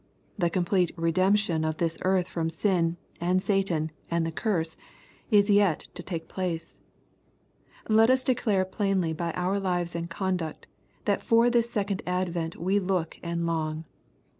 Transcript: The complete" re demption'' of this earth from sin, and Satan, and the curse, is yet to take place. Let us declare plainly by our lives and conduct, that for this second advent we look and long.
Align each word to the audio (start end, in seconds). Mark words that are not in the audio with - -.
The 0.35 0.49
complete" 0.49 0.91
re 0.97 1.13
demption'' 1.13 1.63
of 1.63 1.77
this 1.77 1.99
earth 2.01 2.27
from 2.27 2.49
sin, 2.49 2.97
and 3.19 3.39
Satan, 3.39 3.91
and 4.09 4.25
the 4.25 4.31
curse, 4.31 4.75
is 5.29 5.47
yet 5.51 5.89
to 5.93 6.01
take 6.01 6.27
place. 6.27 6.79
Let 7.87 8.09
us 8.09 8.23
declare 8.23 8.65
plainly 8.65 9.13
by 9.13 9.31
our 9.33 9.59
lives 9.59 9.93
and 9.93 10.09
conduct, 10.09 10.65
that 11.05 11.21
for 11.21 11.51
this 11.51 11.69
second 11.69 12.01
advent 12.07 12.55
we 12.55 12.79
look 12.79 13.19
and 13.21 13.45
long. 13.45 13.85